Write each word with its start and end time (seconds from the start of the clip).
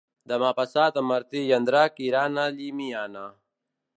Demà 0.29 0.47
passat 0.59 0.97
en 1.01 1.05
Martí 1.09 1.43
i 1.49 1.53
en 1.59 1.69
Drac 1.69 2.03
iran 2.07 2.41
a 2.45 2.49
Llimiana. 2.57 3.29